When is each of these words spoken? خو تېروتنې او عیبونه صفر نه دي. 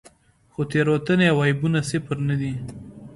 خو 0.53 0.61
تېروتنې 0.71 1.25
او 1.33 1.37
عیبونه 1.45 1.79
صفر 1.89 2.17
نه 2.29 2.35
دي. 2.41 2.53